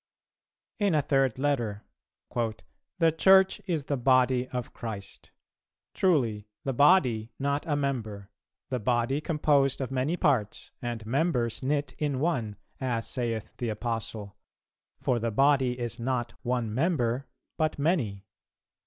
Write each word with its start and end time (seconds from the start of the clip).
In 0.79 0.95
a 0.95 1.03
third 1.03 1.37
letter: 1.37 1.83
"'The 2.33 3.11
Church 3.19 3.61
is 3.67 3.83
the 3.85 3.97
Body 3.97 4.47
of 4.47 4.73
Christ.' 4.73 5.29
Truly, 5.93 6.47
the 6.63 6.73
body, 6.73 7.29
not 7.37 7.67
a 7.67 7.75
member; 7.75 8.31
the 8.69 8.79
body 8.79 9.21
composed 9.21 9.79
of 9.79 9.91
many 9.91 10.17
parts 10.17 10.71
and 10.81 11.05
members 11.05 11.61
knit 11.61 11.93
in 11.99 12.19
one, 12.19 12.55
as 12.79 13.07
saith 13.07 13.51
the 13.57 13.69
Apostle, 13.69 14.35
'For 14.99 15.19
the 15.19 15.29
Body 15.29 15.77
is 15.77 15.99
not 15.99 16.33
one 16.41 16.73
member, 16.73 17.27
but 17.55 17.77
many.' 17.77 18.25